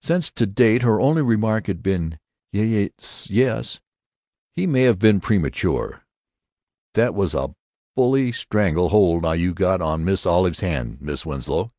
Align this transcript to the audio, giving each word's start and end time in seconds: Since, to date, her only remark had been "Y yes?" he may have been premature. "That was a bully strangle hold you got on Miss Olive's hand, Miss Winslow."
Since, 0.00 0.30
to 0.34 0.46
date, 0.46 0.82
her 0.82 1.00
only 1.00 1.22
remark 1.22 1.66
had 1.66 1.82
been 1.82 2.20
"Y 2.52 2.92
yes?" 3.28 3.80
he 4.54 4.64
may 4.64 4.82
have 4.82 5.00
been 5.00 5.18
premature. 5.18 6.04
"That 6.94 7.14
was 7.14 7.34
a 7.34 7.56
bully 7.96 8.30
strangle 8.30 8.90
hold 8.90 9.24
you 9.40 9.52
got 9.52 9.80
on 9.80 10.04
Miss 10.04 10.24
Olive's 10.24 10.60
hand, 10.60 11.00
Miss 11.00 11.26
Winslow." 11.26 11.72